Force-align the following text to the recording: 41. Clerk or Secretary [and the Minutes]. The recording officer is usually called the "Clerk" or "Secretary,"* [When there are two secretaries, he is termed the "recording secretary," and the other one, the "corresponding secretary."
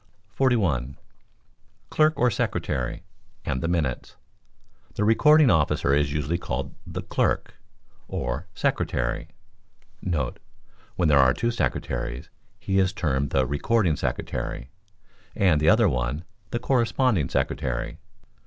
41. 0.31 0.97
Clerk 1.91 2.13
or 2.17 2.31
Secretary 2.31 3.03
[and 3.45 3.61
the 3.61 3.67
Minutes]. 3.67 4.15
The 4.95 5.03
recording 5.03 5.51
officer 5.51 5.93
is 5.93 6.11
usually 6.11 6.39
called 6.39 6.73
the 6.87 7.03
"Clerk" 7.03 7.53
or 8.07 8.47
"Secretary,"* 8.55 9.27
[When 10.01 11.07
there 11.07 11.19
are 11.19 11.35
two 11.35 11.51
secretaries, 11.51 12.31
he 12.57 12.79
is 12.79 12.93
termed 12.93 13.29
the 13.29 13.45
"recording 13.45 13.95
secretary," 13.95 14.71
and 15.35 15.61
the 15.61 15.69
other 15.69 15.87
one, 15.87 16.23
the 16.49 16.57
"corresponding 16.57 17.29
secretary." 17.29 17.99